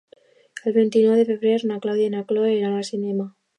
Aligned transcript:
El 0.69 0.73
vint-i-nou 0.77 1.13
de 1.19 1.27
febrer 1.27 1.53
na 1.73 1.79
Clàudia 1.85 2.09
i 2.11 2.17
na 2.17 2.25
Cloè 2.33 2.57
iran 2.57 2.81
al 2.83 2.91
cinema. 2.93 3.33